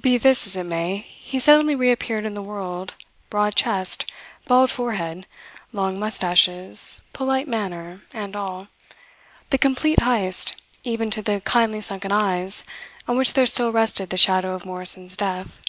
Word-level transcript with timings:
Be 0.00 0.18
this 0.18 0.48
as 0.48 0.56
it 0.56 0.64
may, 0.64 0.96
he 0.98 1.38
suddenly 1.38 1.76
reappeared 1.76 2.24
in 2.24 2.34
the 2.34 2.42
world, 2.42 2.94
broad 3.28 3.54
chest, 3.54 4.10
bald 4.48 4.68
forehead, 4.68 5.28
long 5.72 5.96
moustaches, 5.96 7.02
polite 7.12 7.46
manner, 7.46 8.00
and 8.12 8.34
all 8.34 8.66
the 9.50 9.58
complete 9.58 10.02
Heyst, 10.02 10.56
even 10.82 11.08
to 11.12 11.22
the 11.22 11.40
kindly 11.42 11.80
sunken 11.80 12.10
eyes 12.10 12.64
on 13.06 13.16
which 13.16 13.34
there 13.34 13.46
still 13.46 13.70
rested 13.70 14.10
the 14.10 14.16
shadow 14.16 14.54
of 14.56 14.64
Morrison's 14.66 15.16
death. 15.16 15.62